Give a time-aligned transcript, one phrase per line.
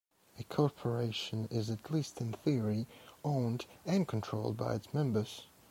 [0.39, 2.87] A corporation is, at least in theory,
[3.23, 5.43] owned and controlled by its members.